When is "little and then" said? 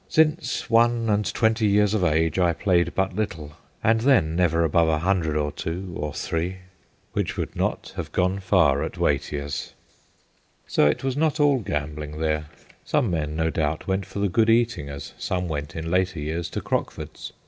3.15-4.35